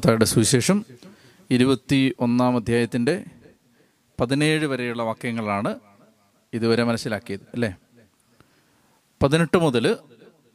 [0.00, 0.84] മത്തായുടെ സുവിശേഷം
[1.50, 3.24] ഇരുപത്തി ഒന്നാം അധ്യായത്തിന്റെ
[4.20, 5.80] പതിനേഴ് വരെയുള്ള വാക്യങ്ങളാണ്
[6.54, 7.76] ഇതുവരെ മനസ്സിലാക്കിയത് അല്ലേ?
[9.22, 9.96] പതിനെട്ട് മുതൽ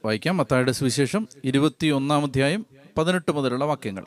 [0.06, 2.66] വായിക്കാം മത്തായുടെ സുവിശേഷം ഇരുപത്തി ഒന്നാം അധ്യായം
[2.98, 4.06] പതിനെട്ട് മുതലുള്ള വാക്യങ്ങൾ.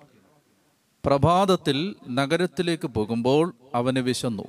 [1.07, 4.43] പ്രഭാതത്തിൽ നഗരത്തിലേക്ക് പോകുമ്പോൾ അവന് വിശന്നു.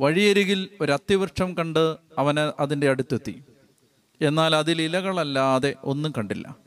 [0.00, 3.42] വഴിയരികിൽ ഒരു അത്തിവൃക്ഷം കണ്ട് അവന് അതിന്റെ അടുത്തെത്തി.
[4.20, 6.65] എന്നാൽ അതിൽ ഇലകളല്ലാതെ ഒന്നും കണ്ടില്ല.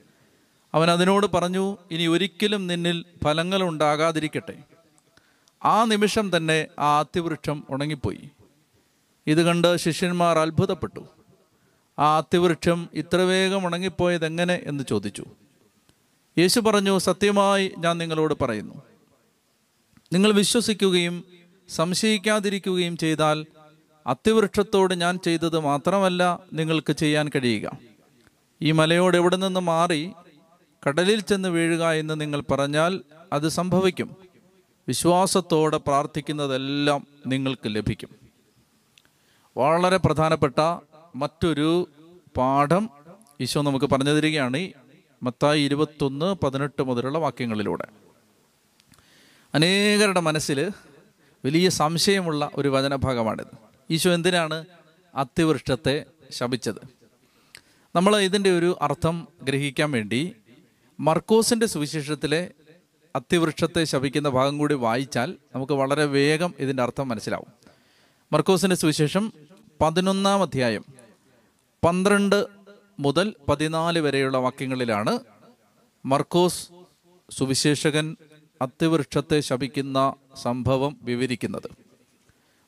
[0.74, 4.58] അവൻ അതിനോട് പറഞ്ഞു ഇനി ഒരിക്കലും നിന്നിൽ ഫലങ്ങൾ ഉണ്ടാകാതിരിക്കട്ടെ
[5.64, 8.30] ആ നിമിഷം തന്നെ ആ അത്തിവൃക്ഷം ഉണങ്ങിപ്പോയി.
[9.28, 11.08] ഇത് കണ്ട് ശിഷ്യന്മാർ അത്ഭുതപ്പെട്ടു.
[12.00, 15.26] ആ അത്തിവൃക്ഷം ഇത്ര വേഗം ഉണങ്ങിപ്പോയത് എങ്ങനെ എന്ന് ചോദിച്ചു.
[16.38, 18.82] യേശു പറഞ്ഞു സത്യമായി ഞാൻ നിങ്ങളോട് പറയുന്നു.
[20.14, 21.24] നിങ്ങൾ വിശ്വസിക്കുകയും
[21.70, 23.46] സംശയിക്കാതിരിക്കുകയും ചെയ്താൽ
[24.08, 27.78] അത്തിവൃക്ഷത്തോട് ഞാൻ ചെയ്തത് മാത്രമല്ല നിങ്ങൾക്ക് ചെയ്യാൻ കഴിയുക.
[28.62, 30.12] ഈ മലയോട് എവിടെ നിന്ന് മാറി
[30.88, 33.02] കടലിൽ ചെന്ന് വീഴുക എന്ന് നിങ്ങൾ പറഞ്ഞാൽ
[33.34, 34.16] അത് സംഭവിക്കും.
[34.88, 38.10] വിശ്വാസത്തോടെ പ്രാർത്ഥിക്കുന്നതെല്ലാം നിങ്ങൾക്ക് ലഭിക്കും.
[39.58, 40.78] വളരെ പ്രധാനപ്പെട്ട
[41.16, 41.90] മറ്റൊരു
[42.38, 42.90] പാഠം
[43.42, 44.68] ഈശോ നമുക്ക് പറഞ്ഞു തരികയാണ്.
[45.24, 47.88] മത്തായി ഇരുപത്തൊന്ന് പതിനെട്ട് മുതലുള്ള വാക്യങ്ങളിലൂടെ.
[49.54, 50.72] അനേകരുടെ മനസ്സിൽ
[51.46, 53.58] വലിയ സംശയമുള്ള ഒരു വചനഭാഗമാണിത്.
[53.90, 54.66] ഈശോ എന്തിനാണ്
[55.16, 57.00] അതിവൃഷ്ടത്തെ ശപിച്ചത്?
[57.96, 60.36] നമ്മൾ ഇതിന്റെ ഒരു അർത്ഥം ഗ്രഹിക്കാൻ വേണ്ടി
[61.00, 62.52] മർക്കോസിന്റെ സുവിശേഷത്തിലെ
[63.16, 67.48] അത്തിവൃക്ഷത്തെ ശപിക്കുന്ന ഭാഗം കൂടി വായിച്ചാൽ നമുക്ക് വളരെ വേഗം ഇതിന്റെ അർത്ഥം മനസ്സിലാവും.
[68.34, 69.34] മർക്കോസിന്റെ സുവിശേഷം
[69.82, 70.86] പതിനൊന്നാം അധ്യായം
[71.86, 72.46] പന്ത്രണ്ട്
[73.00, 75.20] മുതൽ പതിനാല് വരെയുള്ള വാക്യങ്ങളിലാണ്
[76.06, 76.70] മർക്കോസ്
[77.32, 78.18] സുവിശേഷകൻ
[78.62, 81.70] അത്തിവൃക്ഷത്തെ ശപിക്കുന്ന സംഭവം വിവരിക്കുന്നത്.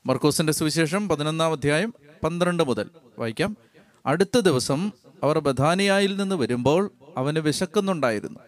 [0.05, 3.57] മർക്കോസിന്റെ സുവിശേഷം പതിനൊന്നാം അധ്യായം പന്ത്രണ്ട് മുതൽ വായിക്കാം.
[4.05, 4.91] അടുത്ത ദിവസം
[5.23, 8.39] അവർ ബഥാനിയായിൽ നിന്ന് വരുമ്പോൾ അവന് വിശക്കുന്നുണ്ടായിരുന്നു.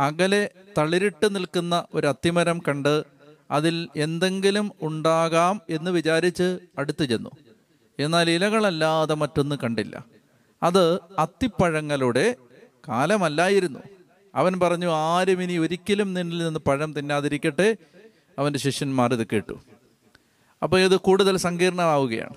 [0.00, 3.04] അകലെ തളിരിട്ട് നിൽക്കുന്ന ഒരു അത്തിമരം കണ്ട്
[3.50, 7.30] അതിൽ എന്തെങ്കിലും ഉണ്ടാകാം എന്ന് വിചാരിച്ച് അടുത്തു ചെന്നു.
[7.98, 10.04] എന്നാൽ ഇലകളല്ലാതെ മറ്റൊന്നും കണ്ടില്ല.
[10.62, 12.34] അത് അത്തിപ്പഴങ്ങളുടെ
[12.88, 13.78] കാലമല്ലായിരുന്നു.
[14.34, 17.76] അവൻ പറഞ്ഞു ആരും ഇനി ഒരിക്കലും നിന്നിൽ നിന്ന് പഴം തിന്നാതിരിക്കട്ടെ.
[18.38, 19.60] അവന്റെ ശിഷ്യന്മാർ ഇത് കേട്ടു.
[20.62, 22.34] അപ്പോൾ ഇത് കൂടുതൽ സങ്കീർണമാവുകയാണ്.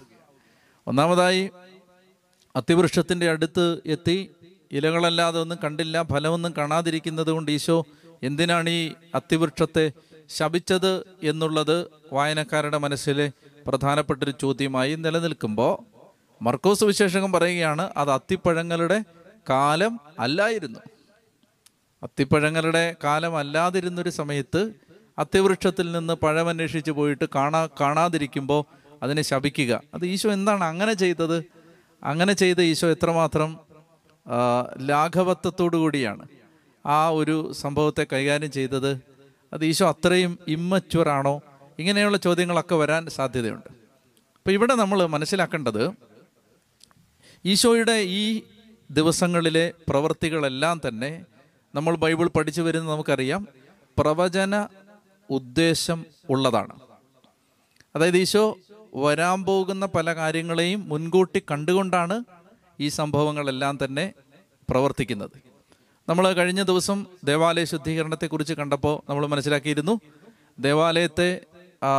[0.88, 1.50] ഒന്നാമതായി
[2.56, 4.32] അത്തിവൃക്ഷത്തിന്റെ അടുത്ത് എത്തി
[4.72, 7.86] ഇലകളല്ലാതെ ഒന്നും കണ്ടില്ല ഫലമൊന്നും കാണാതിരിക്കുന്നത് കൊണ്ട് ഈശോ
[8.24, 9.92] എന്തിനാണ് ഈ അത്തിവൃക്ഷത്തെ
[10.30, 13.32] ശപിച്ചത് എന്നുള്ളത് വായനക്കാരുടെ മനസ്സിലെ
[13.68, 15.98] പ്രധാനപ്പെട്ടൊരു ചോദ്യമായി നിലനിൽക്കുമ്പോൾ
[16.44, 19.04] മർക്കോസ് വിശേഷകം പറയുകയാണ് അത് അത്തിപ്പഴങ്ങളുടെ
[19.50, 20.80] കാലം അല്ലായിരുന്നു.
[22.04, 24.72] അത്തിപ്പഴങ്ങളുടെ കാലം അല്ലാതിരുന്നൊരു സമയത്ത്
[25.20, 28.66] അത്തിവൃക്ഷത്തിൽ നിന്ന് പഴമന്വേഷിച്ച് പോയിട്ട് കാണാ കാണാതിരിക്കുമ്പോൾ
[29.04, 29.82] അതിനെ ശപിക്കുക.
[29.94, 31.44] അത് ഈശോ എന്താണ് അങ്ങനെ ചെയ്തത്?
[32.04, 33.67] അങ്ങനെ ചെയ്ത ഈശോ എത്രമാത്രം
[34.82, 36.28] ലാഘവത്വത്തോടു കൂടിയാണ്.
[36.86, 39.02] ആ ഒരു സംഭവത്തെ കൈകാര്യം ചെയ്തത്.
[39.54, 41.42] അത് ഈശോ അത്രയും ഇമ്മച്വറാണോ
[41.80, 43.70] ഇങ്ങനെയുള്ള ചോദ്യങ്ങളൊക്കെ വരാൻ സാധ്യതയുണ്ട്.
[44.38, 45.92] അപ്പോൾ ഇവിടെ നമ്മൾ മനസ്സിലാക്കേണ്ടത്
[47.46, 48.42] ഈശോയുടെ ഈ
[48.92, 51.26] ദിവസങ്ങളിലെ പ്രവൃത്തികളെല്ലാം തന്നെ
[51.76, 53.48] നമ്മൾ ബൈബിൾ പഠിച്ചു വരുന്നത് നമുക്കറിയാം.
[53.98, 54.68] പ്രവചന
[55.30, 56.80] ഉദ്ദേശം ഉള്ളതാണ്.
[57.96, 58.58] അതായത് ഈശോ
[58.96, 62.24] വരാൻ പോകുന്ന പല കാര്യങ്ങളെയും മുൻകൂട്ടി കണ്ടുകൊണ്ടാണ്
[62.80, 64.14] ഈ സംഭവങ്ങളെല്ലാം തന്നെ
[64.70, 65.32] പ്രവർത്തിക്കുന്നത്.
[66.10, 70.00] നമ്മൾ കഴിഞ്ഞ ദിവസം ദേവാലയ ശുദ്ധീകരണത്തെക്കുറിച്ച് കണ്ടപ്പോൾ നമ്മൾ മനസ്സിലാക്കിയിരുന്നു.
[70.60, 71.42] ദേവാലയത്തെ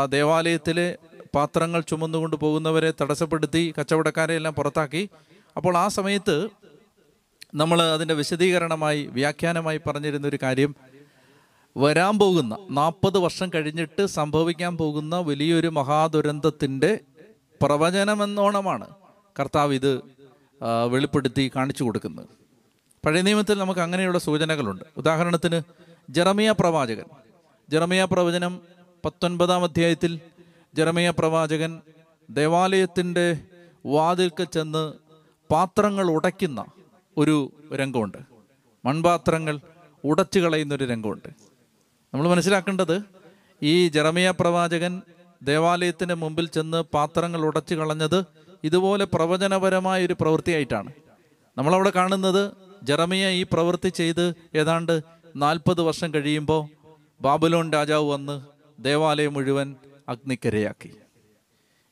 [0.08, 0.98] ദേവാലയത്തിലെ
[1.34, 5.10] പാത്രങ്ങൾ ചുമന്നുകൊണ്ട് പോകുന്നവരെ തടസ്സപ്പെടുത്തി കച്ചവടക്കാരെ എല്ലാം പുറത്താക്കി.
[5.56, 6.48] അപ്പോൾ ആ സമയത്ത്
[7.54, 10.76] നമ്മൾ അതിന്റെ വിശദീകരണമായി വ്യാഖ്യാനമായി പറഞ്ഞിരുന്ന ഒരു കാര്യം.
[11.76, 17.00] വരാൻ പോകുന്ന നാൽപ്പത് വർഷം കഴിഞ്ഞിട്ട് സംഭവിക്കാൻ പോകുന്ന വലിയൊരു മഹാദുരന്തത്തിന്റെ
[17.62, 18.86] പ്രവചനമെന്നോണമാണ്.
[19.40, 20.17] കർത്താവ് ഇത്
[20.90, 22.26] വെളിപ്പെടുത്തി കാണിച്ചു കൊടുക്കുന്നത്.
[23.06, 24.84] പഴയ നിയമത്തിൽ നമുക്ക് അങ്ങനെയുള്ള സൂചനകളുണ്ട്.
[24.96, 25.60] ഉദാഹരണത്തിന്
[26.10, 27.04] ജെറമിയ പ്രവാചകൻ.
[27.70, 28.60] ജെറമിയ പ്രവചനം
[29.04, 30.20] പത്തൊൻപതാം അധ്യായത്തിൽ
[30.74, 31.80] ജെറമിയ പ്രവാചകൻ
[32.30, 33.38] ദേവാലയത്തിന്റെ
[33.86, 34.92] വാതിൽക്ക് ചെന്ന്
[35.50, 36.64] പാത്രങ്ങൾ ഉടയ്ക്കുന്ന
[37.16, 38.18] ഒരു രംഗമുണ്ട്.
[38.84, 39.60] മൺപാത്രങ്ങൾ
[40.04, 41.28] ഉടച്ചു കളയുന്ന ഒരു രംഗമുണ്ട്.
[42.14, 43.02] നമ്മൾ മനസ്സിലാക്കേണ്ടത്
[43.62, 45.02] ഈ ജെറമിയ പ്രവാചകൻ
[45.42, 48.24] ദേവാലയത്തിന് മുമ്പിൽ ചെന്ന് പാത്രങ്ങൾ ഉടച്ചു കളഞ്ഞത്
[48.64, 50.90] ഇതുപോലെ പ്രവചനപരമായ ഒരു പ്രവൃത്തിയായിട്ടാണ്.
[51.56, 52.52] നമ്മളവിടെ കാണുന്നത്
[52.82, 55.02] ജറമിയ ഈ പ്രവൃത്തി ചെയ്ത് ഏതാണ്ട്
[55.36, 56.68] നാൽപ്പത് വർഷം കഴിയുമ്പോൾ
[57.20, 58.40] ബാബുലോൺ രാജാവ് വന്ന്
[58.82, 59.76] ദേവാലയം മുഴുവൻ
[60.08, 60.90] അഗ്നിക്കരയാക്കി.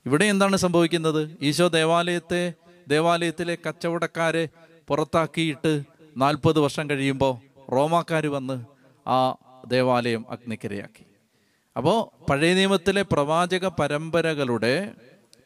[0.06, 1.36] ഇവിടെ എന്താണ് സംഭവിക്കുന്നത്?
[1.40, 2.52] ഈശോ ദേവാലയത്തെ
[2.88, 4.48] ദേവാലയത്തിലെ കച്ചവടക്കാരെ
[4.88, 5.82] പുറത്താക്കിയിട്ട്
[6.16, 7.34] നാൽപ്പത് വർഷം കഴിയുമ്പോൾ
[7.72, 8.64] റോമാക്കാർ വന്ന്
[9.08, 9.36] ആ
[9.68, 11.04] ദേവാലയം അഗ്നിക്കരയാക്കി.
[11.76, 14.94] അപ്പോൾ പഴയ നിയമത്തിലെ പ്രവാചക പരമ്പരകളുടെ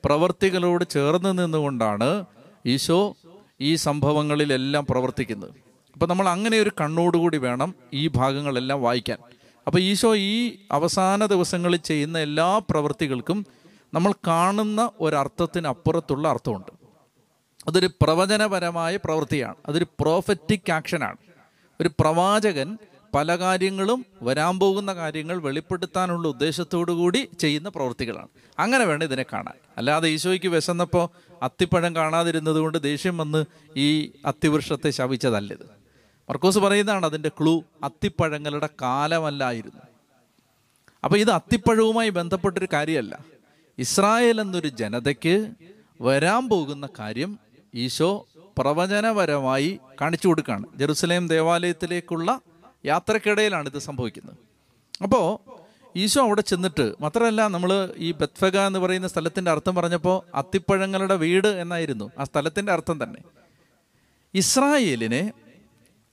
[0.04, 2.24] പ്രവർത്തികളോട് ചേർന്ന് നിന്നുകൊണ്ടാണ്
[2.66, 3.16] ഈശോ
[3.60, 5.50] ഈ സംഭവങ്ങളിലെല്ലാം പ്രവർത്തിക്കുന്നത്.
[5.92, 9.18] അപ്പം നമ്മൾ അങ്ങനെ ഒരു കണ്ണോടുകൂടി വേണം ഈ ഭാഗങ്ങളെല്ലാം വായിക്കാൻ.
[9.66, 13.46] അപ്പോൾ ഈശോ ഈ അവസാന ദിവസങ്ങളിൽ ചെയ്യുന്ന എല്ലാ പ്രവൃത്തികൾക്കും
[13.94, 16.72] നമ്മൾ കാണുന്ന ഒരർത്ഥത്തിനപ്പുറത്തുള്ള അർത്ഥമുണ്ട്.
[17.68, 19.54] അതൊരു പ്രവചനപരമായ പ്രവൃത്തിയാണ്.
[19.68, 21.16] അതൊരു പ്രോഫറ്റിക് ആക്ഷനാണ്
[21.80, 22.78] ഒരു പ്രവാചകൻ
[23.14, 28.28] പല കാര്യങ്ങളും വരാൻ പോകുന്ന കാര്യങ്ങൾ വെളിപ്പെടുത്താനുള്ള ഉദ്ദേശത്തോടു കൂടി ചെയ്യുന്ന പ്രവൃത്തികളാണ്.
[28.58, 29.54] അങ്ങനെ വേണം ഇതിനെ കാണാൻ.
[29.78, 31.08] അല്ലാതെ ഈശോയ്ക്ക് വിശന്നപ്പോൾ
[31.42, 33.44] അത്തിപ്പഴം കാണാതിരുന്നത് കൊണ്ട് ദേഷ്യം വന്ന്
[33.76, 35.80] ഈ അത്തിവൃക്ഷത്തെ ശവിച്ചതല്ലത്
[36.30, 39.82] മർക്കോസ് പറയുന്നതാണ് അതിന്റെ ക്ലൂ അത്തിപ്പഴങ്ങളുടെ കാലമല്ലായിരുന്നു.
[41.04, 43.18] അപ്പോൾ ഇത് അത്തിപ്പഴവുമായി ബന്ധപ്പെട്ടൊരു കാര്യമല്ല.
[43.78, 45.50] ഇസ്രായേൽ എന്നൊരു ജനതയ്ക്ക്
[46.00, 47.38] വരാൻ പോകുന്ന കാര്യം
[47.74, 48.26] ഈശോ
[48.58, 50.64] പ്രവചനപരമായി കാണിച്ചു കൊടുക്കുകയാണ്.
[50.76, 52.40] ജെറുസലേം ദേവാലയത്തിലേക്കുള്ള
[52.84, 54.36] യാത്രക്കിടയിലാണ് ഇത് സംഭവിക്കുന്നത്.
[55.02, 55.26] അപ്പോൾ
[55.96, 62.10] ഈശോ അവിടെ ചെന്നിട്ട് മാത്രമല്ല നമ്മൾ ഈ ബത്ഫഗ എന്ന് പറയുന്ന സ്ഥലത്തിന്റെ അർത്ഥം പറഞ്ഞപ്പോൾ അത്തിപ്പഴങ്ങളുടെ വീട് എന്നായിരുന്നു.
[62.18, 63.20] ആ സ്ഥലത്തിന്റെ അർത്ഥം തന്നെ.
[64.34, 65.32] ഇസ്രായേലിനെ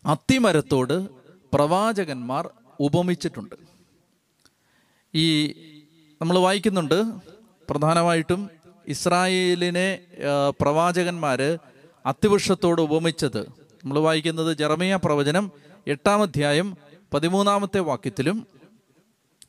[0.05, 1.07] അത്തിമരത്തോട്
[1.53, 2.49] പ്രവാചകന്മാർ
[2.79, 3.55] ഉപമിച്ചിട്ടുണ്ട്.
[5.15, 5.47] ഈ
[6.21, 7.03] നമ്മൾ വായിക്കുന്നുണ്ട്
[7.69, 8.49] പ്രധാനമായിട്ടും
[8.87, 9.99] ഇസ്രായേലിനെ
[10.61, 11.59] പ്രവാചകന്മാർ
[12.05, 13.41] അത്തിവൃക്ഷത്തോട് ഉപമിച്ചത്.
[13.83, 15.51] നമ്മൾ വായിക്കുന്നത് ജെറമിയ പ്രവചനം
[15.87, 16.77] എട്ടാം അധ്യായം
[17.13, 18.47] പതിമൂന്നാമത്തെ വാക്യത്തിലും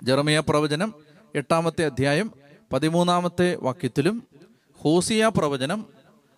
[0.03, 0.95] ജെറമിയ പ്രവചനം
[1.35, 2.33] എട്ടാമത്തെ അധ്യായം
[2.73, 4.23] പതിമൂന്നാമത്തെ വാക്യത്തിലും
[4.73, 5.87] ഹോസിയ പ്രവചനം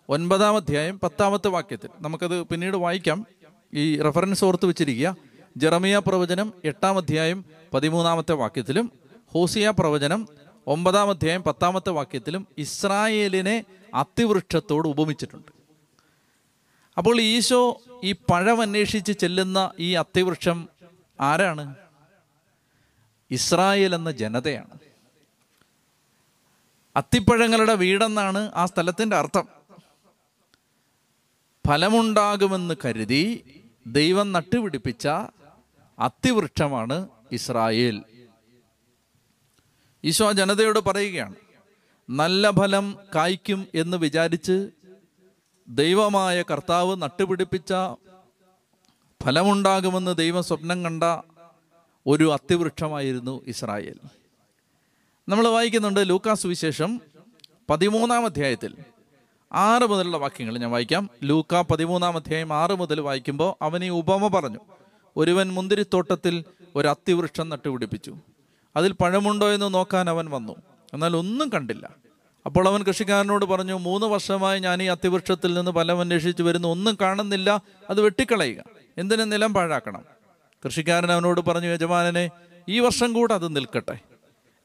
[0.09, 1.91] ഒൻപതാം അധ്യായം പത്താമത്തെ വാക്യത്തിൽ.
[2.01, 3.27] നമുക്കത് പിന്നീട് വായിക്കാം.
[3.75, 5.17] ഈ റെഫറൻസ് ഓർത്ത് വെച്ചിരിക്കുക.
[5.57, 7.45] ജെറമിയ പ്രവചനം എട്ടാം അധ്യായം
[7.75, 8.93] പതിമൂന്നാമത്തെ വാക്യത്തിലും
[9.27, 10.29] ഹോസിയ പ്രവചനം
[10.67, 13.65] ഒമ്പതാം അധ്യായം പത്താമത്തെ വാക്യത്തിലും ഇസ്രായേലിനെ
[13.95, 15.60] അതിവൃക്ഷത്തോട് ഉപമിച്ചിട്ടുണ്ട്.
[17.01, 20.69] അപ്പോൾ ഈശോ ഈ പഴം അന്വേഷിച്ച് ചെല്ലുന്ന ഈ അത്തിവൃക്ഷം
[21.21, 21.75] ആരാണ്?
[23.31, 24.79] ഇസ്രായേൽ എന്ന ജനതയാണ്.
[26.97, 29.49] അത്തിപ്പഴങ്ങളുടെ വീടെന്നാണ് ആ സ്ഥലത്തിന്റെ അർത്ഥം.
[31.67, 33.25] ഫലമുണ്ടാകുമെന്ന് കരുതി
[33.87, 35.09] ദൈവം നട്ടുപിടിപ്പിച്ച
[35.99, 38.03] അത്തിവൃക്ഷമാണ് ഇസ്രായേൽ.
[40.05, 41.35] ഈശോ ജനതയോട് പറയുകയാണ്
[42.11, 44.71] നല്ല ഫലം കായ്ക്കും എന്ന് വിചാരിച്ച്
[45.71, 47.73] ദൈവമായ കർത്താവ് നട്ടുപിടിപ്പിച്ച
[49.23, 51.05] ഫലമുണ്ടാകുമെന്ന് ദൈവം സ്വപ്നം കണ്ട
[52.07, 53.95] ഒരു അത്തിവൃക്ഷമായിരുന്നു ഇസ്രായേൽ.
[55.29, 57.01] നമ്മൾ വായിക്കുന്നുണ്ട് ലൂക്കാസ് വിശേഷം
[57.71, 58.75] പതിമൂന്നാം അധ്യായത്തിൽ.
[59.53, 61.11] ആറ് മുതലുള്ള വാക്യങ്ങൾ ഞാൻ വായിക്കാം.
[61.23, 64.59] ലൂക്ക പതിമൂന്നാം അധ്യായം ആറ് മുതൽ വായിക്കുമ്പോൾ അവൻ ഈ ഉപമ പറഞ്ഞു.
[65.17, 66.45] ഒരുവൻ മുന്തിരിത്തോട്ടത്തിൽ
[66.77, 68.17] ഒരു അത്തിവൃക്ഷം നട്ടുപിടിപ്പിച്ചു.
[68.77, 70.57] അതിൽ പഴമുണ്ടോ എന്ന് നോക്കാൻ അവൻ വന്നു.
[70.95, 72.10] എന്നാൽ ഒന്നും കണ്ടില്ല.
[72.47, 76.69] അപ്പോൾ അവൻ കൃഷിക്കാരനോട് പറഞ്ഞു മൂന്ന് വർഷമായി ഞാൻ ഈ അത്തിവൃക്ഷത്തിൽ നിന്ന് ഫലം അന്വേഷിച്ച് വരുന്നു.
[76.69, 77.63] ഒന്നും കാണുന്നില്ല.
[77.91, 78.65] അത് വെട്ടിക്കളയുക.
[78.99, 80.05] എന്തിനു നിലം പാഴാക്കണം?
[80.65, 82.31] കൃഷിക്കാരൻ അവനോട് പറഞ്ഞു യജമാനനെ
[82.69, 83.99] ഈ വർഷം കൂടെ അത് നിൽക്കട്ടെ.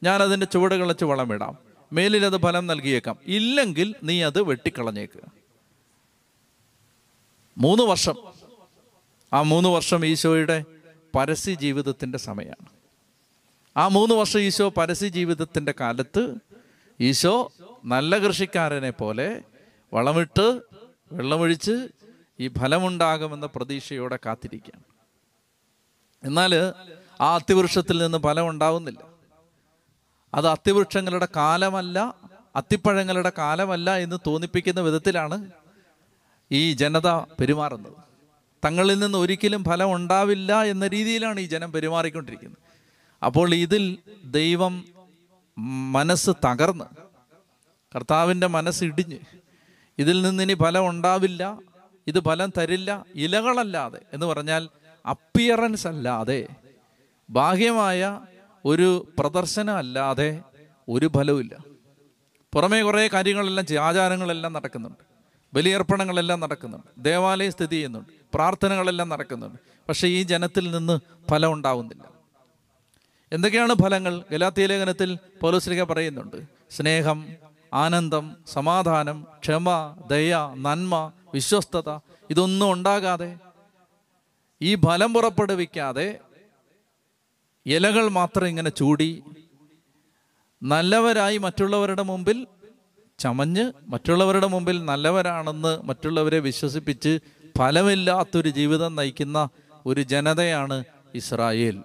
[0.02, 1.58] ഞാൻ അതിന്റെ ചുവട് കിളച്ച് വളമിടാം
[1.92, 3.16] മേലിൽ അത് ഫലം നൽകിയേക്കാം.
[3.26, 5.20] ഇല്ലെങ്കിൽ നീ അത് വെട്ടിക്കളഞ്ഞേക്കുക
[7.58, 8.14] മൂന്ന് വർഷം.
[9.32, 10.64] ആ മൂന്ന് വർഷം ഈശോയുടെ
[11.16, 12.68] പരസ്യ ജീവിതത്തിന്റെ സമയമാണ്.
[13.76, 16.34] ആ മൂന്ന് വർഷം ഈശോ പരസ്യ ജീവിതത്തിന്റെ കാലത്ത്
[17.00, 17.52] ഈശോ
[17.86, 19.42] നല്ല കൃഷിക്കാരനെ പോലെ
[19.94, 20.60] വളമിട്ട്
[21.12, 21.88] വെള്ളമൊഴിച്ച്
[22.40, 24.84] ഈ ഫലമുണ്ടാകുമെന്ന പ്രതീക്ഷയോടെ കാത്തിരിക്കുകയാണ്.
[26.22, 26.72] എന്നാൽ
[27.20, 28.98] ആ അത്തിവൃക്ഷത്തിൽ നിന്ന് ഫലം ഉണ്ടാവുന്നില്ല.
[30.34, 32.14] അത് അത്തിവൃക്ഷങ്ങളുടെ കാലമല്ല
[32.56, 35.50] അത്തിപ്പഴങ്ങളുടെ കാലമല്ല എന്ന് തോന്നിപ്പിക്കുന്ന വിധത്തിലാണ്
[36.52, 37.96] ഈ ജനത പെരുമാറുന്നത്.
[38.64, 42.62] തങ്ങളിൽ നിന്ന് ഒരിക്കലും ഫലം ഉണ്ടാവില്ല എന്ന രീതിയിലാണ് ഈ ജനം പെരുമാറിക്കൊണ്ടിരിക്കുന്നത്.
[43.24, 44.84] അപ്പോൾ ഇതിൽ ദൈവം
[45.92, 47.05] മനസ്സ് തകർന്ന്
[47.94, 49.18] കർത്താവിന്റെ മനസ്സ് ഇടിഞ്ഞ്.
[49.98, 51.58] ഇതിൽ നിന്ന് ഇനി ഫലം ഉണ്ടാവില്ല
[52.06, 54.68] ഇത് ഫലം തരില്ല ഇലകളല്ലാതെ എന്ന് പറഞ്ഞാൽ
[55.06, 56.46] അപ്പിയറൻസ് അല്ലാതെ
[57.30, 58.20] ബാഹ്യമായ
[58.64, 60.40] ഒരു പ്രദർശനം അല്ലാതെ
[60.88, 61.56] ഒരു ഫലവുമില്ല
[62.54, 65.04] പുറമേ കുറേ കാര്യങ്ങളെല്ലാം ആചാരങ്ങളെല്ലാം നടക്കുന്നുണ്ട്.
[65.54, 67.04] ബലിയർപ്പണങ്ങളെല്ലാം നടക്കുന്നുണ്ട്.
[67.04, 68.08] ദേവാലയം സ്ഥിതി ചെയ്യുന്നുണ്ട്.
[68.34, 69.58] പ്രാർത്ഥനകളെല്ലാം നടക്കുന്നുണ്ട്.
[69.88, 71.00] പക്ഷേ ഈ ജനത്തിൽ നിന്ന്
[71.30, 72.10] ഫലം ഉണ്ടാവുന്നില്ല.
[73.32, 74.24] എന്തൊക്കെയാണ് ഫലങ്ങൾ?
[74.32, 76.36] ഗലാത്തിയ ലേഖനത്തിൽ പൗലോസ്ലിക പറയുന്നുണ്ട്.
[76.70, 77.26] സ്നേഹം
[77.74, 81.98] ആനന്ദം സമാധാനം ക്ഷമ ദയ നന്മ വിശ്വസ്തത
[82.30, 83.38] ഇതൊന്നും ഉണ്ടാകാതെ
[84.62, 86.18] ഈ ഫലം പുറപ്പെടുവിക്കാതെ
[87.66, 89.22] ഇലകൾ മാത്രം ഇങ്ങനെ ചൂടി
[90.62, 92.46] നല്ലവരായി മറ്റുള്ളവരുടെ മുമ്പിൽ
[93.18, 97.18] ചമഞ്ഞ് മറ്റുള്ളവരുടെ മുമ്പിൽ നല്ലവരാണെന്ന് മറ്റുള്ളവരെ വിശ്വസിപ്പിച്ച്
[97.58, 99.48] ഫലമില്ലാത്തൊരു ജീവിതം നയിക്കുന്ന
[99.86, 101.76] ഒരു ജനതയാണ് ഇസ്രായേൽ.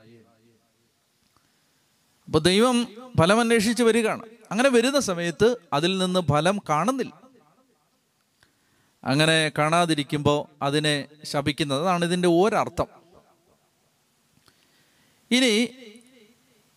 [2.25, 2.88] അപ്പൊ ദൈവം
[3.19, 4.21] ഫലമന്വേഷിച്ച് വരികയാണ്.
[4.51, 7.22] അങ്ങനെ വരുന്ന സമയത്ത് അതിൽ നിന്ന് ഫലം കാണുന്നില്ല.
[9.03, 12.88] അങ്ങനെ കാണാതിരിക്കുമ്പോൾ അതിനെ ശപിക്കുന്നത് അതാണ് ഇതിന്റെ ഒരർത്ഥം.
[15.31, 15.70] ഇനി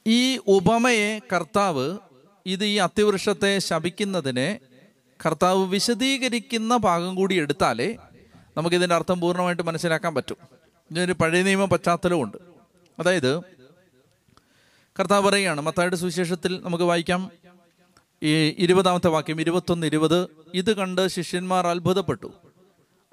[0.06, 1.98] ഈ ഉപമയെ കർത്താവ്
[2.46, 4.58] ഇത് ഈ അത്തിവൃക്ഷത്തെ ശപിക്കുന്നതിനെ
[5.26, 7.96] കർത്താവ് വിശദീകരിക്കുന്ന ഭാഗം കൂടി എടുത്താലേ
[8.56, 10.36] നമുക്കിതിന്റെ അർത്ഥം പൂർണമായിട്ട് മനസ്സിലാക്കാൻ പറ്റും.
[10.90, 12.36] ഇതിനൊരു പഴയ നിയമ പശ്ചാത്തലമുണ്ട്
[12.98, 13.40] അതായത്
[15.00, 17.43] കർത്താവ് പറയുകയാണ് മത്തായുടെ സുവിശേഷത്തിൽ നമുക്ക് വായിക്കാം.
[18.24, 22.32] ഈ ഇരുപതാമത്തെ വാക്യം ഇരുപത്തൊന്ന് ഇരുപത് ഇത് കണ്ട് ശിഷ്യന്മാർ അത്ഭുതപ്പെട്ടു.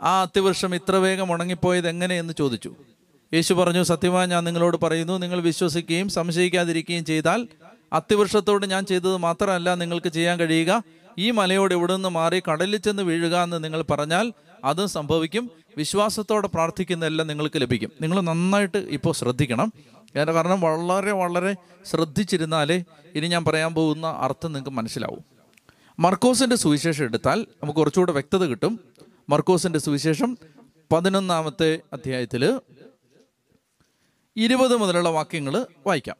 [0.01, 2.75] ആ അത്തിവൃക്ഷം ഇത്ര വേഗം ഉണങ്ങിപ്പോയത് എങ്ങനെയെന്ന് ചോദിച്ചു.
[3.33, 7.47] യേശു പറഞ്ഞു സത്യമായി ഞാൻ നിങ്ങളോട് പറയുന്നു നിങ്ങൾ വിശ്വസിക്കുകയും സംശയിക്കാതിരിക്കുകയും ചെയ്താൽ
[7.93, 10.83] അത്തിവൃക്ഷത്തോട് ഞാൻ ചെയ്തത് മാത്രമല്ല നിങ്ങൾക്ക് ചെയ്യാൻ കഴിയുക.
[11.19, 15.51] ഈ മലയോട് ഇവിടെ നിന്ന് മാറി കടലിൽ ചെന്ന് വീഴുക എന്ന് നിങ്ങൾ പറഞ്ഞാൽ അതും സംഭവിക്കും.
[15.77, 17.91] വിശ്വാസത്തോടെ പ്രാർത്ഥിക്കുന്നതെല്ലാം നിങ്ങൾക്ക് ലഭിക്കും.
[18.01, 19.73] നിങ്ങൾ നന്നായിട്ട് ഇപ്പോൾ ശ്രദ്ധിക്കണം.
[20.15, 22.83] അതിന്റെ കാരണം വളരെ വളരെ ശ്രദ്ധിച്ചിരുന്നാലേ
[23.15, 25.23] ഇനി ഞാൻ പറയാൻ പോകുന്ന അർത്ഥം നിങ്ങൾക്ക് മനസ്സിലാവും.
[25.99, 28.79] മർക്കോസിന്റെ സുവിശേഷം എടുത്താൽ നമുക്ക് കുറച്ചുകൂടെ വ്യക്തത കിട്ടും.
[29.29, 30.37] മർക്കോസിന്റെ സുവിശേഷം
[30.91, 32.59] പതിനൊന്നാമത്തെ അധ്യായത്തിൽ
[34.37, 36.15] ഇരുപത് മുതലുള്ള വാക്യങ്ങൾ വായിക്കാം.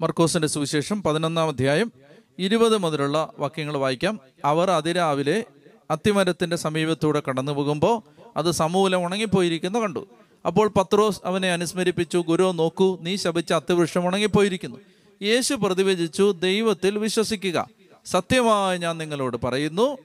[0.00, 1.92] മർക്കോസിന്റെ സുവിശേഷം പതിനൊന്നാം അധ്യായം
[2.38, 4.20] ഇരുപത് മുതലുള്ള വാക്യങ്ങൾ വായിക്കാം.
[4.44, 5.44] അവർ അതിരാവിലെ
[5.90, 10.06] അത്തിമരത്തിന്റെ സമീപത്തൂടെ കടന്നു പോകുമ്പോൾ അത് സമൂലം ഉണങ്ങിപ്പോയിരിക്കുന്നു കണ്ടു.
[10.46, 14.76] അപ്പോൾ പത്രോസ് അവനെ അനുസ്മരിപ്പിച്ചു ഗുരു നോക്കൂ നീ ശപിച്ച അത്യവൃക്ഷം ഉണങ്ങിപ്പോയിരിക്കുന്നു.
[15.22, 17.68] യേശു പ്രതിവചിച്ചു ദൈവത്തിൽ വിശ്വസിക്കുക.
[18.06, 19.98] സത്യമായി ഞാൻ നിങ്ങളോട് പറയുന്നു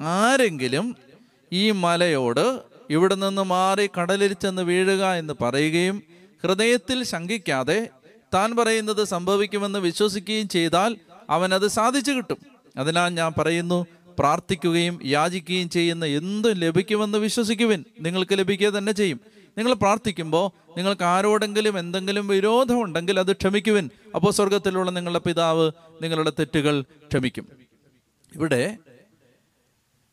[0.00, 0.96] ആരെങ്കിലും
[1.52, 2.60] ഈ മലയോട്
[2.90, 6.02] ഇവിടെ നിന്ന് മാറി കടലിൽ ചെന്ന് വീഴുക എന്ന് പറയുകയും
[6.42, 7.88] ഹൃദയത്തിൽ ശങ്കിക്കാതെ
[8.34, 10.96] താൻ പറയുന്നത് സംഭവിക്കുമെന്ന് വിശ്വസിക്കുകയും ചെയ്താൽ
[11.30, 12.36] അവനത് സാധിച്ചു കിട്ടും.
[12.76, 13.86] അതിനാൽ ഞാൻ പറയുന്നു
[14.18, 17.84] പ്രാർത്ഥിക്കുകയും യാചിക്കുകയും ചെയ്യുന്ന എന്തും ലഭിക്കുമെന്ന് വിശ്വസിക്കുവിൻ.
[18.00, 19.20] നിങ്ങൾക്ക് ലഭിക്കുക തന്നെ ചെയ്യും.
[19.58, 23.90] നിങ്ങൾ പ്രാർത്ഥിക്കുമ്പോൾ നിങ്ങൾക്ക് ആരോടെങ്കിലും എന്തെങ്കിലും വിരോധമുണ്ടെങ്കിൽ അത് ക്ഷമിക്കുവിൻ.
[24.14, 27.48] അപ്പോൾ സ്വർഗത്തിലുള്ള നിങ്ങളുടെ പിതാവ് നിങ്ങളുടെ തെറ്റുകൾ ക്ഷമിക്കും.
[28.34, 28.76] ഇവിടെ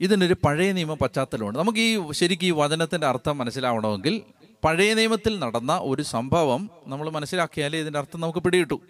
[0.01, 1.59] ഇതിനൊരു പഴയ നിയമ പശ്ചാത്തലമുണ്ട്.
[1.59, 4.21] നമുക്ക് ഈ ശരിക്കും ഈ വചനത്തിന്റെ അർത്ഥം മനസ്സിലാവണമെങ്കിൽ
[4.63, 8.81] പഴയ നിയമത്തിൽ നടന്ന ഒരു സംഭവം നമ്മൾ മനസ്സിലാക്കിയാലേ ഇതിന്റെ അർത്ഥം നമുക്ക് പിടികിട്ടു.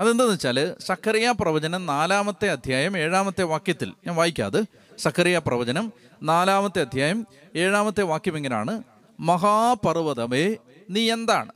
[0.00, 4.64] അതെന്താന്ന് വെച്ചാൽ സക്കറിയ പ്രവചനം നാലാമത്തെ അധ്യായം ഏഴാമത്തെ വാക്യത്തിൽ ഞാൻ വായിക്കാതെ
[4.98, 8.82] സക്കറിയ പ്രവചനം നാലാമത്തെ അധ്യായം ഏഴാമത്തെ വാക്യം ഇങ്ങനെയാണ്.
[9.20, 10.56] മഹാപർവതമേ
[10.90, 11.52] നീ എന്താണ്?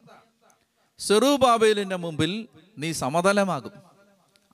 [0.98, 3.72] സെറുബാബേലിന്റെ മുമ്പിൽ നീ സമതലമാകും.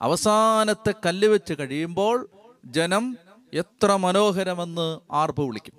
[0.01, 2.29] അവസാനത്തെ കല്ല് വെച്ച് കഴിയുമ്പോൾ
[2.65, 3.17] ജനം
[3.53, 5.73] എത്ര മനോഹരമെന്ന് ആർപ്പ് വിളിക്കും.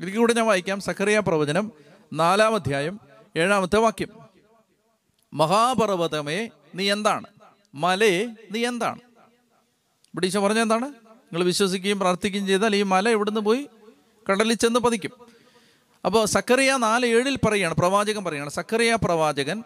[0.00, 1.72] ഇതിൽ കൂടെ ഞാൻ വായിക്കാം സക്കറിയ പ്രവചനം
[2.12, 3.00] നാലാം അധ്യായം
[3.36, 4.08] ഏഴാമത്തെ വാക്യം.
[5.34, 7.26] മഹാപർവതമേ നീ എന്താണ്?
[7.74, 8.98] മലയെ നീ എന്താണ്?
[10.14, 10.84] ഇവിടെ ഈശോ പറഞ്ഞ എന്താണ്?
[10.84, 13.66] നിങ്ങൾ വിശ്വസിക്കുകയും പ്രാർത്ഥിക്കുകയും ചെയ്താൽ ഈ മല ഇവിടുന്ന് പോയി
[14.30, 15.10] കടലിൽ ചെന്ന് പതിക്കും.
[16.04, 19.62] അപ്പോൾ സക്കറിയ നാല് ഏഴിൽ പറയുകയാണ് പ്രവാചകൻ പറയുകയാണ് സക്കറിയ പ്രവാചകൻ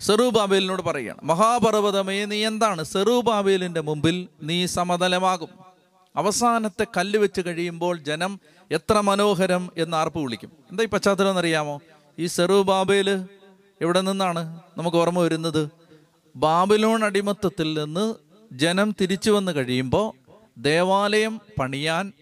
[0.00, 2.84] സെറൂബാബേലിനോട് പറയുകയാണ് മഹാപർവതമേ നീ എന്താണ്?
[2.84, 5.48] സെറുബാബേലിന്റെ മുമ്പിൽ നീ സമതലമാകും.
[6.16, 8.40] അവസാനത്തെ കല്ല് വെച്ച് കഴിയുമ്പോൾ ജനം
[8.70, 10.52] എത്ര മനോഹരം എന്ന് ആർപ്പ് വിളിക്കും.
[10.70, 11.80] എന്താ ഈ പശ്ചാത്തലം എന്നറിയാമോ?
[12.18, 13.26] ഈ സെറൂബാബേൽ
[13.80, 15.81] എവിടെ നിന്നാണ് നമുക്ക് ഓർമ്മ വരുന്നത്?
[16.36, 18.14] ബാബിലോൺ അടിമത്തത്തിൽ നിന്ന്
[18.52, 20.12] ജനം തിരിച്ചു വന്ന് കഴിയുമ്പോൾ
[20.58, 22.12] ദേവാലയം പണിയാൻ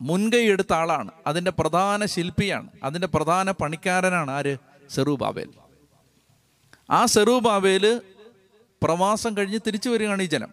[0.00, 1.10] മുൻകൈ എടുത്ത ആളാണ്.
[1.26, 2.68] അതിന്റെ പ്രധാന ശില്പിയാണ്.
[2.84, 4.56] അതിന്റെ പ്രധാന പണിക്കാരനാണ് ആര്?
[4.90, 5.48] സെറൂബാബേൽ.
[6.90, 8.00] ആ സെറൂബാബേൽ
[8.82, 10.48] പ്രവാസം കഴിഞ്ഞ് തിരിച്ചു വരികയാണ് ഈ ജനം.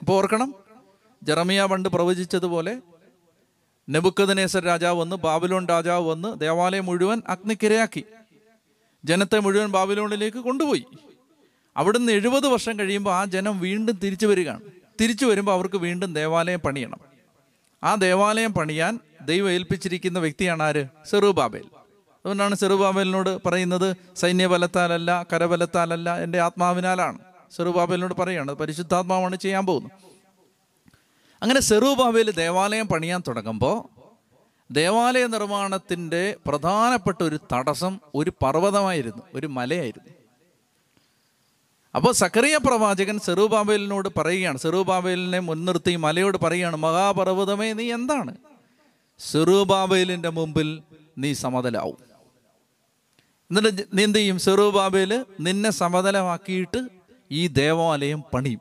[0.00, 0.54] അപ്പോൾ ഓർക്കണം
[1.22, 2.80] ജെറമിയ പണ്ട് പ്രവചിച്ചതുപോലെ
[3.88, 8.04] നെബുക്കദനേസർ രാജാവ് വന്ന് ബാബിലോൺ രാജാവ് വന്ന് ദേവാലയം മുഴുവൻ അഗ്നിക്കിരയാക്കി.
[9.04, 10.86] ജനത്തെ മുഴുവൻ ബാബിലോണിലേക്ക് കൊണ്ടുപോയി.
[11.78, 14.60] അവിടുന്ന് എഴുപത് വർഷം കഴിയുമ്പോൾ ആ ജനം വീണ്ടും തിരിച്ചു വരികയാണ്.
[15.00, 16.98] തിരിച്ചു വരുമ്പോൾ അവർക്ക് വീണ്ടും ദേവാലയം പണിയണം.
[17.84, 20.86] ആ ദേവാലയം പണിയാൻ ദൈവം ഏൽപ്പിച്ചിരിക്കുന്ന വ്യക്തിയാണ് ആര്?
[21.10, 21.64] സെറുബാബേൽ.
[22.18, 27.18] അതുകൊണ്ടാണ് സെറുബാബേലിനോട് പറയുന്നത് സൈന്യബലത്താലല്ല കരബലത്താലല്ല എന്റെ ആത്മാവിനാലാണ്.
[27.56, 29.92] സെറുബാബേലിനോട് പറയുകയാണ് പരിശുദ്ധാത്മാവാണ് ചെയ്യാൻ പോകുന്നത്.
[31.42, 33.98] അങ്ങനെ സെറുബാബേൽ ദേവാലയം പണിയാൻ തുടങ്ങുമ്പോൾ
[34.72, 40.17] ദേവാലയ നിർമ്മാണത്തിന്റെ പ്രധാനപ്പെട്ട ഒരു തടസ്സം ഒരു പർവതമായിരുന്നു ഒരു മലയായിരുന്നു.
[41.98, 48.36] അപ്പോൾ സക്കറിയ പ്രവാചകൻ സെറുബാബേലിനോട് പറയുകയാണ് സെറുബാബേലിനെ മുൻനിർത്തി മലയോട് പറയുകയാണ് മഹാപർവതമേ നീ എന്താണ്?
[49.18, 50.82] സെറുബാബേലിന്റെ മുമ്പിൽ
[51.18, 51.96] നീ സമതലാവും.
[53.50, 55.26] എന്നിട്ട് നീ എന്ത് ചെയ്യും?
[55.40, 56.88] നിന്നെ സമതലമാക്കിയിട്ട്
[57.30, 58.60] ഈ ദേവാലയം പണിയും.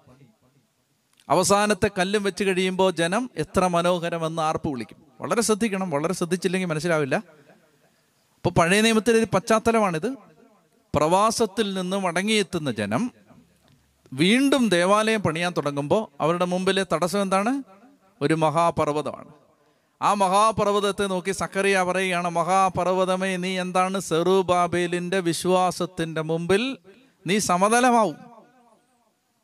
[1.30, 4.98] അവസാനത്തെ കല്ലും വെച്ച് കഴിയുമ്പോൾ ജനം എത്ര മനോഹരമെന്ന് ആർപ്പ് വിളിക്കും.
[5.22, 7.16] വളരെ ശ്രദ്ധിക്കണം വളരെ ശ്രദ്ധിച്ചില്ലെങ്കിൽ മനസ്സിലാവില്ല.
[7.16, 10.16] അപ്പോൾ പഴയ നിയമത്തിലെ ഒരു പശ്ചാത്തലമാണിത്.
[10.96, 13.27] പ്രവാസത്തിൽ നിന്ന് മടങ്ങിയെത്തുന്ന ജനം
[14.14, 17.64] വീണ്ടും ദേവാലയം പണിയാൻ തുടങ്ങുമ്പോൾ അവരുടെ മുമ്പിലെ തടസ്സം എന്താണ്?
[18.22, 19.28] ഒരു മഹാപർവതമാണ്.
[20.02, 26.78] ആ മഹാപർവതത്തെ നോക്കി സക്കറിയ പറയുകയാണ് മഹാപർവതമേ നീ എന്താണ് സെറുബാബേലിന്റെ വിശ്വാസത്തിന്റെ മുമ്പിൽ
[27.28, 28.16] നീ സമതലമാവും.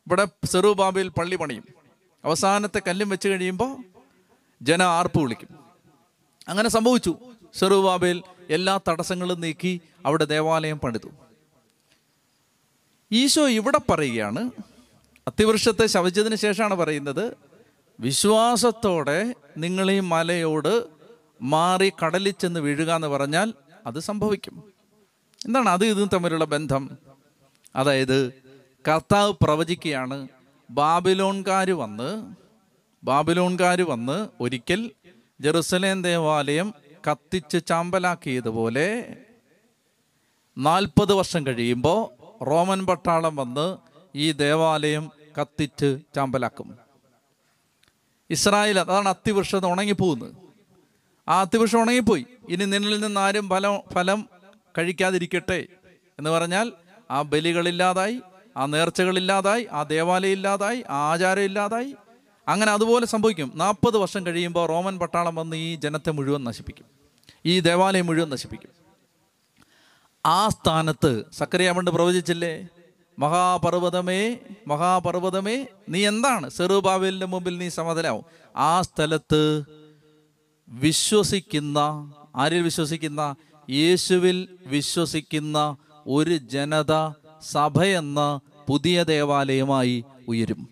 [0.06, 1.64] ഇവിടെ സെറുബാബേൽ പള്ളി പണിയും.
[2.24, 3.76] അവസാനത്തെ കല്ലും വെച്ച് കഴിയുമ്പോൾ
[4.62, 5.48] ജന ആർപ്പ് വിളിക്കും.
[6.48, 7.16] അങ്ങനെ സംഭവിച്ചു.
[7.54, 11.08] സെറുബാബേൽ എല്ലാ തടസ്സങ്ങളും നീക്കി അവിടെ ദേവാലയം പണിതു.
[13.12, 14.50] ഈശോ ഇവിടെ പറയുകയാണ്.
[15.28, 17.36] അത്തിവൃക്ഷത്തെ ശവിച്ചതിന് ശേഷമാണ് പറയുന്നത്
[18.00, 20.86] വിശ്വാസത്തോടെ നിങ്ങൾ ഈ മലയോട്
[21.42, 23.54] മാറി കടലിൽ ചെന്ന് വീഴുക എന്ന് പറഞ്ഞാൽ
[23.86, 24.64] അത് സംഭവിക്കും.
[25.46, 26.90] എന്താണ് അത് ഇതും തമ്മിലുള്ള ബന്ധം?
[27.76, 28.32] അതായത്
[28.88, 30.28] കർത്താവ് പ്രവചിക്കുകയാണ്
[30.70, 32.34] ബാബിലോൺകാർ വന്ന്
[33.04, 34.90] ബാബിലോൺകാർ വന്ന് ഒരിക്കൽ
[35.40, 36.74] ജെറുസലേം ദേവാലയം
[37.10, 39.16] കത്തിച്ച് ചാമ്പലാക്കിയതുപോലെ
[40.58, 43.76] നാൽപ്പത് വർഷം കഴിയുമ്പോൾ റോമൻ പട്ടാളം വന്ന്
[44.14, 45.10] ഈ ദേവാലയം
[45.40, 46.78] കത്തിച്ച് ചാമ്പലാക്കും.
[48.30, 50.34] ഇസ്രായേൽ അതാണ് അത്തിവൃക്ഷം ഉണങ്ങിപ്പോകുന്നത്.
[51.28, 52.26] ആ അത്തിവൃക്ഷം ഉണങ്ങിപ്പോയി.
[52.48, 54.28] ഇനി നിന്നിൽ നിന്ന് ആരും ഫലം ഫലം
[54.78, 55.66] കഴിക്കാതിരിക്കട്ടെ
[56.18, 56.72] എന്ന് പറഞ്ഞാൽ
[57.10, 58.20] ആ ബലികളില്ലാതായി
[58.56, 61.96] ആ നേർച്ചകളില്ലാതായി ആ ദേവാലയം ഇല്ലാതായി ആ ആചാരം ഇല്ലാതായി
[62.48, 63.52] അങ്ങനെ അതുപോലെ സംഭവിക്കും.
[63.54, 66.86] നാൽപ്പത് വർഷം കഴിയുമ്പോൾ റോമൻ പട്ടാളം വന്ന് ഈ ജനത്തെ മുഴുവൻ നശിപ്പിക്കും.
[67.46, 68.83] ഈ ദേവാലയം മുഴുവൻ നശിപ്പിക്കും.
[70.26, 72.68] ആ സ്ഥാനത്ത് സക്കറിയ പണ്ട് പ്രവചിച്ചില്ലേ?
[73.18, 76.50] മഹാപർവതമേ മഹാപർവതമേ നീ എന്താണ്?
[76.50, 78.24] സെറുബാവേലിന്റെ മുമ്പിൽ നീ സമതലാവും.
[78.56, 79.62] ആ സ്ഥലത്ത്
[80.68, 81.78] വിശ്വസിക്കുന്ന
[82.36, 83.34] ആരിൽ വിശ്വസിക്കുന്ന?
[83.70, 85.76] യേശുവിൽ വിശ്വസിക്കുന്ന
[86.06, 87.10] ഒരു ജനത
[87.42, 90.68] സഭയെന്ന പുതിയ ദേവാലയമായി ഉയരും.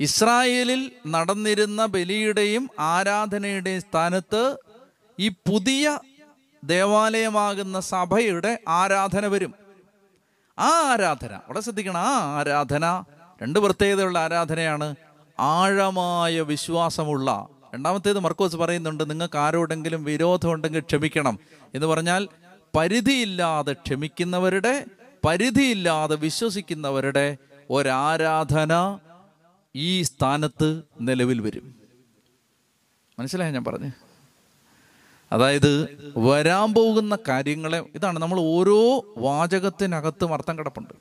[0.00, 4.56] ഇസ്രായേലിൽ നടന്നിരുന്ന ബലിയുടെയും ആരാധനയുടെയും സ്ഥാനത്ത്
[5.20, 5.98] ഈ പുതിയ
[6.64, 9.54] ദേവാലയമാകുന്ന സഭയുടെ ആരാധന വരും.
[10.58, 13.04] ആ ആരാധന അവിടെ ശ്രദ്ധിക്കണം ആ ആരാധന
[13.42, 14.94] രണ്ട് പ്രത്യേകതയുള്ള ആരാധനയാണ്.
[15.40, 21.38] ആഴമായ വിശ്വാസമുള്ള രണ്ടാമത്തേത് മർക്കോസ് പറയുന്നുണ്ട് നിങ്ങൾക്ക് ആരോടെങ്കിലും വിരോധമുണ്ടെങ്കിൽ ക്ഷമിക്കണം.
[21.74, 22.28] എന്ന് പറഞ്ഞാൽ
[22.76, 24.84] പരിധിയില്ലാതെ ക്ഷമിക്കുന്നവരുടെ
[25.24, 27.36] പരിധിയില്ലാതെ വിശ്വസിക്കുന്നവരുടെ
[27.70, 28.98] ഒരാരാധന
[29.76, 31.74] ഈ സ്ഥാനത്ത് നിലവിൽ വരും.
[33.18, 33.90] മനസ്സിലായോ ഞാൻ പറഞ്ഞു
[35.32, 35.70] അതായത്
[36.16, 40.94] വരാൻ പോകുന്ന കാര്യങ്ങളെ ഇതാണ് നമ്മൾ ഓരോ വാചകത്തിനകത്തും അർത്ഥം കിടപ്പുണ്ട്.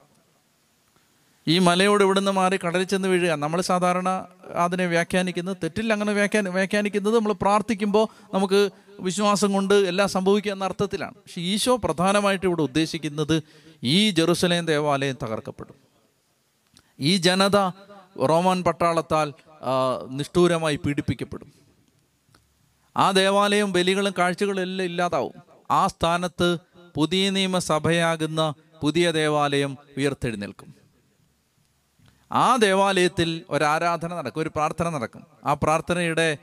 [1.47, 7.15] ഈ മലയോട് ഇവിടുന്ന് മാറി കടലിൽ ചെന്ന് വീഴുക നമ്മൾ സാധാരണ അതിനെ വ്യാഖ്യാനിക്കുന്നത് തെറ്റിൽ അങ്ങനെ വ്യാഖ്യാന വ്യാഖ്യാനിക്കുന്നത്
[7.15, 11.15] നമ്മൾ പ്രാർത്ഥിക്കുമ്പോൾ നമുക്ക് വിശ്വാസം കൊണ്ട് എല്ലാം സംഭവിക്കുക എന്ന അർത്ഥത്തിലാണ്.
[11.15, 13.43] പക്ഷെ ഈശോ പ്രധാനമായിട്ട് ഇവിടെ ഉദ്ദേശിക്കുന്നത്
[13.83, 15.75] ഈ ജെറുസലേം ദേവാലയം തകർക്കപ്പെടും.
[16.99, 17.57] ഈ ജനത
[18.29, 19.33] റോമൻ പട്ടാളത്താൽ
[20.09, 21.60] നിഷ്ഠൂരമായി പീഡിപ്പിക്കപ്പെടും.
[22.97, 25.33] ആ ദേവാലയം ബലികളും കാഴ്ചകളും എല്ലാം ഇല്ലാതാവും.
[25.71, 26.57] ആ സ്ഥാനത്ത്
[26.95, 30.73] പുതിയ നിയമസഭയാകുന്ന പുതിയ ദേവാലയം ഉയർത്തെഴുന്നേൽക്കും.
[32.31, 35.23] ആ ദേവാലയത്തിൽ ഒരു ആരാധന നടക്കും ഒരു പ്രാർത്ഥന നടക്കും.
[35.45, 36.37] ആ പ്രാർത്ഥനയുടെ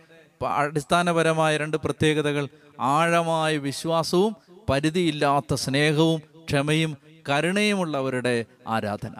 [0.46, 2.48] അടിസ്ഥാനപരമായ രണ്ട് പ്രത്യേകതകൾ
[2.80, 4.36] ആഴമായ വിശ്വാസവും
[4.68, 6.96] പരിധിയില്ലാത്ത സ്നേഹവും ക്ഷമയും
[7.28, 9.14] കരുണയുമുള്ളവരുടെ ആരാധന.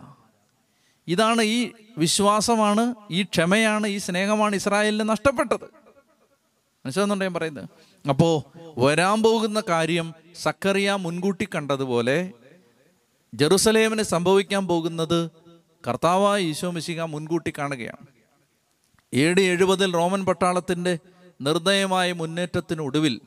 [1.08, 5.77] ഇതാണ് ഈ വിശ്വാസമാണ് ഈ ക്ഷമയാണ് ഈ സ്നേഹമാണ് ഇസ്രായേലിന് നഷ്ടപ്പെട്ടത്.
[6.84, 7.68] മനസ്സിലാകുന്നുണ്ടോ ഞാൻ പറയുന്നത്?
[8.08, 8.44] അപ്പോ
[8.78, 12.32] വരാൻ പോകുന്ന കാര്യം സക്കറിയ മുൻകൂട്ടി കണ്ടതുപോലെ
[13.34, 15.30] ജെറുസലേമിന് സംഭവിക്കാൻ പോകുന്നത്
[15.86, 18.06] കർത്താവായ ഈശോ മിശിക മുൻകൂട്ടി കാണുകയാണ്.
[19.12, 20.98] എ ഡി എഴുപതിൽ റോമൻ പട്ടാളത്തിന്റെ
[21.40, 23.20] നിർദ്ദയമായ മുന്നേറ്റത്തിനൊടുവിൽ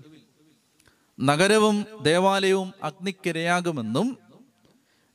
[1.19, 4.17] നഗരവും ദേവാലയവും അഗ്നിക്കിരയാകുമെന്നും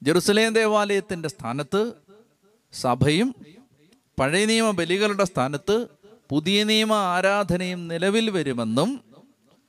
[0.03, 1.92] ജെറുസലേം ദേവാലയത്തിന്റെ സ്ഥാനത്ത്
[2.72, 3.35] സഭയും
[4.20, 5.88] പഴയ നിയമ ബലികളുടെ സ്ഥാനത്ത്
[6.31, 9.05] പുതിയ നിയമ ആരാധനയും നിലവിൽ വരുമെന്നും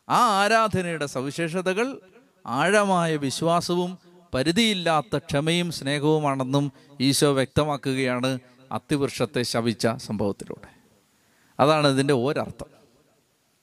[0.10, 1.98] ആ ആരാധനയുടെ സവിശേഷതകൾ
[2.46, 3.98] ആഴമായ വിശ്വാസവും
[4.34, 8.40] പരിധിയില്ലാത്ത ക്ഷമയും സ്നേഹവുമാണെന്നും ഈശോ വ്യക്തമാക്കുകയാണ്
[8.72, 10.68] അത്തിവൃക്ഷത്തെ ശവിച്ച സംഭവത്തിലൂടെ.
[11.60, 12.68] അതാണ് ഇതിന്റെ ഒരർത്ഥം.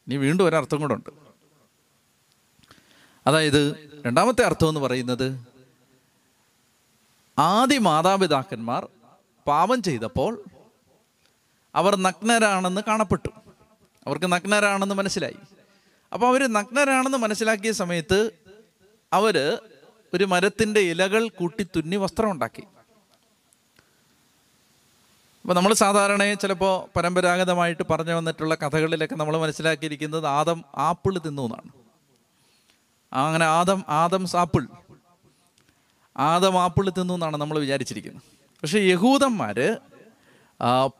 [0.06, 1.10] ഇനി വീണ്ടും ഒരർത്ഥം കൂടെ ഉണ്ട്.
[3.26, 5.40] അതായത് രണ്ടാമത്തെ അർത്ഥം എന്ന് പറയുന്നത്
[7.38, 8.88] ആദ്യ മാതാപിതാക്കന്മാർ
[9.46, 10.42] പാപം ചെയ്തപ്പോൾ
[11.74, 13.28] അവർ നഗ്നരാണെന്ന് കാണപ്പെട്ടു.
[14.06, 15.36] അവർക്ക് നഗ്നരാണെന്ന് മനസ്സിലായി.
[16.12, 18.30] അപ്പോൾ അവർ നഗ്നരാണെന്ന് മനസ്സിലാക്കിയ സമയത്ത്
[19.12, 19.58] അവർ
[20.14, 22.62] ഒരു മരത്തിന്റെ ഇലകൾ കൂട്ടി തുന്നി വസ്ത്രം ഉണ്ടാക്കി
[25.40, 31.70] അപ്പോൾ നമ്മൾ സാധാരണ ചിലപ്പോൾ പരമ്പരാഗതമായിട്ട് പറഞ്ഞു വന്നിട്ടുള്ള കഥകളിലൊക്കെ നമ്മൾ മനസ്സിലാക്കിയിരിക്കുന്നത് ആദം ആപ്പിൾ തിന്നു എന്നാണ്.
[33.12, 34.66] അങ്ങനെ Adam Adam's apple.
[36.16, 38.22] Adam apple തിന്നു എന്നാണ് നമ്മൾ വിചാരിച്ചിരിക്കുന്നത്.
[38.62, 39.76] പക്ഷേ യഹൂദന്മാർ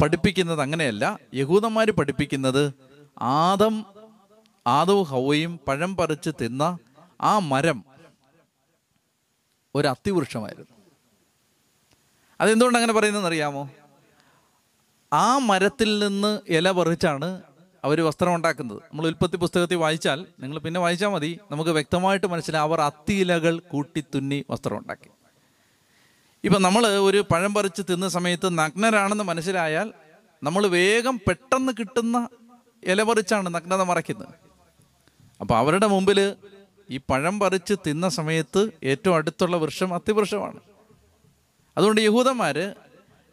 [0.02, 1.18] പഠിപ്പിക്കുന്നത് അങ്ങനെയല്ല.
[1.34, 2.72] യഹൂദന്മാർ പഠിപ്പിക്കുന്നത്
[3.18, 3.84] ആദം
[4.66, 6.78] ആദവും ഹവയും പഴം പറിച്ച് തിന്ന
[7.20, 7.84] ആ മരം
[9.74, 10.74] ഒരു അത്തിവൃക്ഷമായിരുന്നു
[12.40, 13.70] അതെന്തുകൊണ്ട് അങ്ങനെ പറയുന്നതെന്ന് അറിയാമോ
[15.12, 17.42] ആ മരത്തിൽ നിന്ന് ഇല പറിച്ചാണ്
[17.84, 21.38] അവർ വസ്ത്രം ഉണ്ടാക്കുന്നത് നമ്മൾ ഉൽപ്പത്തി പുസ്തകത്തിൽ വായിച്ചാൽ നിങ്ങൾ പിന്നെ വായിച്ചാൽ മതി.
[21.50, 22.68] നമുക്ക് വ്യക്തമായിട്ട് മനസ്സിലാവും.
[22.68, 25.10] അവർ അത്തിയിലകൾ കൂട്ടി തുന്നി വസ്ത്രം ഉണ്ടാക്കി
[26.44, 29.92] ഇപ്പം നമ്മൾ ഒരു പഴം പറിച്ച് തിന്ന സമയത്ത് നഗ്നരാണെന്ന് മനസ്സിലായാൽ
[30.42, 32.28] നമ്മൾ വേഗം പെട്ടെന്ന് കിട്ടുന്ന
[32.84, 34.34] ഇല പറിച്ചാണ് നഗ്നത മറയ്ക്കുന്നത്.
[35.40, 36.36] അപ്പോൾ അവരുടെ മുമ്പിൽ
[36.90, 40.60] ഈ പഴം പറിച്ച് തിന്ന സമയത്ത് ഏറ്റവും അടുത്തുള്ള വൃക്ഷം അത്തിവൃക്ഷമാണ്.
[41.76, 42.74] അതുകൊണ്ട് യഹൂദന്മാർ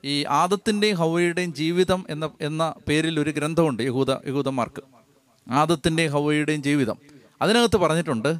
[0.05, 4.81] ഈ ആദത്തിന്റെയും ഹൗവയുടെയും ജീവിതം എന്ന എന്ന പേരിൽ ഒരു ഗ്രന്ഥമുണ്ട് യഹൂദ യഹൂദന്മാർക്ക്.
[5.49, 6.97] ആദത്തിന്റെയും ഹൗവയുടെയും ജീവിതം.
[7.41, 8.35] അതിനകത്ത് പറഞ്ഞിട്ടുണ്ട്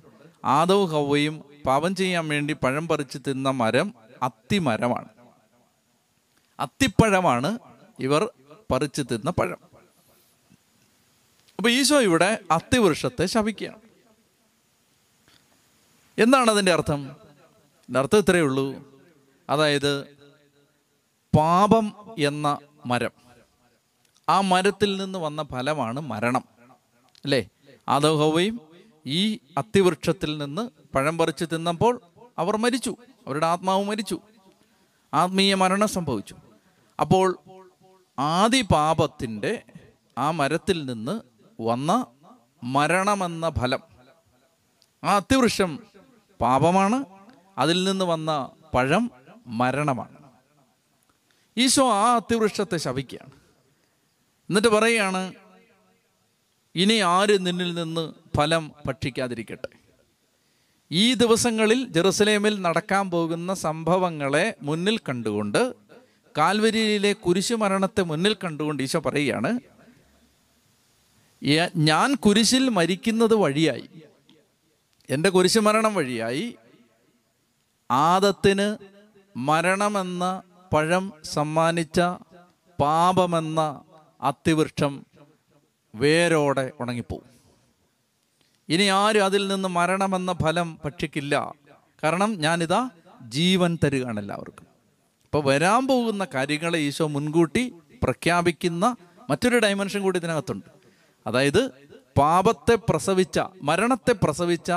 [0.46, 5.08] ആദവും ഹൗവയും പാപം ചെയ്യാൻ വേണ്ടി പഴം പറിച്ച് തിന്ന മരം അത്തിമരമാണ്.
[6.60, 7.60] അത്തിപ്പഴമാണ്
[8.00, 8.32] ഇവർ
[8.72, 9.58] പറിച്ചു തിന്ന പഴം.
[11.58, 13.80] അപ്പൊ ഈശോ ഇവിടെ അത്തിവൃക്ഷത്തെ ശപിക്കുകയാണ്.
[16.18, 17.12] എന്താണ് അതിന്റെ അർത്ഥം?
[17.88, 19.00] എന്റെ അർത്ഥം ഇത്രയേ ഉള്ളൂ.
[19.50, 20.04] അതായത്
[21.38, 23.10] പാപം എന്ന മരം.
[24.30, 26.44] ആ മരത്തിൽ നിന്ന് വന്ന ഫലമാണ് മരണം.
[27.24, 27.50] അല്ലേ?
[27.90, 28.62] അതോഹവയും
[29.06, 32.02] ഈ അത്തിവൃക്ഷത്തിൽ നിന്ന് പഴം പറിച്ച് തിന്നപ്പോൾ
[32.38, 32.96] അവർ മരിച്ചു.
[33.28, 34.20] അവരുടെ ആത്മാവ് മരിച്ചു.
[35.14, 36.36] ആത്മീയ മരണം സംഭവിച്ചു.
[37.00, 37.40] അപ്പോൾ
[38.20, 39.64] ആദി പാപത്തിന്റെ
[40.18, 41.22] ആ മരത്തിൽ നിന്ന്
[41.62, 42.06] വന്ന
[42.64, 43.80] മരണമെന്ന ഫലം.
[45.04, 45.80] ആ അത്തിവൃക്ഷം
[46.42, 47.06] പാപമാണ്.
[47.58, 49.12] അതിൽ നിന്ന് വന്ന പഴം
[49.48, 50.32] മരണമാണ്.
[51.58, 53.32] ഈശോ ആ അത്തിവൃക്ഷത്തെ ശപിക്കുകയാണ്.
[54.50, 55.34] എന്നിട്ട് പറയുകയാണ്
[56.76, 59.81] ഇനി ആര് നിന്നിൽ നിന്ന് ഫലം ഭക്ഷിക്കാതിരിക്കട്ടെ?
[60.92, 65.74] ഈ ദിവസങ്ങളിൽ ജെറുസലേമിൽ നടക്കാൻ പോകുന്ന സംഭവങ്ങളെ മുന്നിൽ കണ്ടുകൊണ്ട്
[66.38, 69.60] കാൽവരിയിലെ കുരിശുമരണത്തെ മുന്നിൽ കണ്ടുകൊണ്ട് ഈശോ പറയുകയാണ്
[71.76, 73.90] ഞാൻ കുരിശിൽ മരിക്കുന്നത് വഴിയായി.
[75.10, 76.56] എന്റെ കുരിശുമരണം വഴിയായി.
[77.92, 78.68] ആദത്തിന്
[79.38, 80.42] മരണമെന്ന
[80.74, 82.00] പഴം സമ്മാനിച്ച
[82.80, 83.82] പാപമെന്ന
[84.22, 85.06] അത്തിവൃക്ഷം
[85.96, 87.41] വേരോടെ ഉണങ്ങിപ്പോവും.
[88.70, 91.54] ഇനി ആരും അതിൽ നിന്ന് മരണമെന്ന ഫലം ഭക്ഷിക്കില്ല.
[92.04, 92.90] കാരണം ഞാനിതാ
[93.28, 94.66] ജീവൻ തരികയാണ് എല്ലാവർക്കും.
[95.26, 98.96] അപ്പോൾ വരാൻ പോകുന്ന കാര്യങ്ങളെ ഈശോ മുൻകൂട്ടി പ്രഖ്യാപിക്കുന്ന
[99.30, 100.66] മറ്റൊരു ഡയമെൻഷൻ കൂടി ഇതിനകത്തുണ്ട്.
[101.28, 101.72] അതായത്
[102.18, 104.72] പാപത്തെ പ്രസവിച്ച മരണത്തെ പ്രസവിച്ച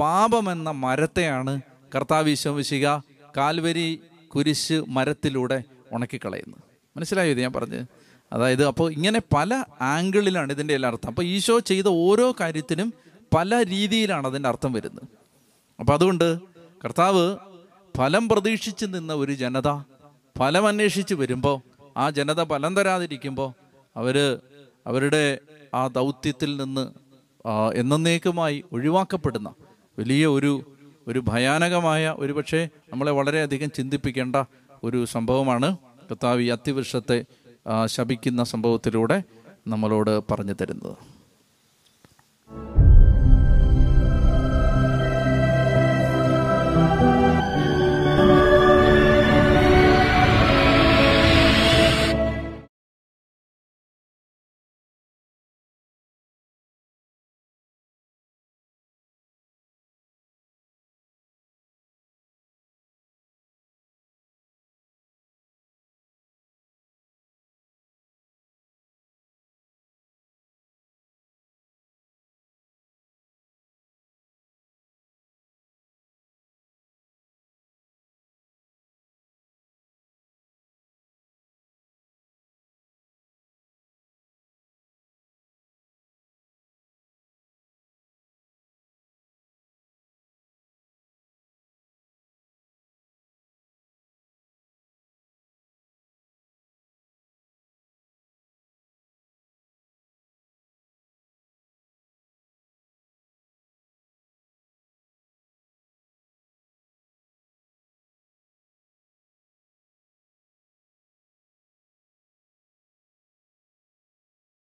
[0.00, 1.60] പാപമെന്ന മരത്തെയാണ്
[1.94, 2.96] കർത്താവ് ഈശോ വിശിക
[3.36, 6.62] കാൽവരി കുരിശ് മരത്തിലൂടെ ഉണക്കിക്കളയുന്നത്.
[6.96, 7.86] മനസ്സിലായോ ഇത് ഞാൻ പറഞ്ഞത്?
[8.32, 11.08] അതായത് അപ്പോൾ ഇങ്ങനെ പല ആംഗിളിലാണ് ഇതിന്റെ എല്ലാം അർത്ഥം.
[11.08, 12.94] അപ്പോൾ ഈശോ ചെയ്ത ഓരോ കാര്യത്തിനും
[13.34, 15.04] പല രീതിയിലാണ് അതിന്റെ അർത്ഥം വരുന്നത്.
[15.80, 16.38] അപ്പം അതുകൊണ്ട്
[16.84, 17.36] കർത്താവ്
[17.96, 19.68] ഫലം പ്രതീക്ഷിച്ച് നിന്ന ഒരു ജനത
[20.38, 21.60] ഫലം അന്വേഷിച്ച് വരുമ്പോൾ
[21.96, 23.52] ആ ജനത ഫലം തരാതിരിക്കുമ്പോൾ
[23.96, 24.38] അവർ
[24.86, 25.38] അവരുടെ
[25.74, 26.88] ആ ദൗത്യത്തിൽ നിന്ന്
[27.74, 29.54] എന്നേക്കുമായി ഒഴിവാക്കപ്പെടുന്ന
[29.98, 30.62] വലിയ ഒരു
[31.08, 34.36] ഒരു ഭയാനകമായ ഒരു പക്ഷേ നമ്മളെ വളരെയധികം ചിന്തിപ്പിക്കേണ്ട
[34.84, 35.76] ഒരു സംഭവമാണ്
[36.10, 37.24] കർത്താവ് ഈ അത്തിവൃക്ഷത്തെ
[37.84, 39.22] ശപിക്കുന്ന സംഭവത്തിലൂടെ
[39.66, 41.17] നമ്മളോട് പറഞ്ഞു തരുന്നത്.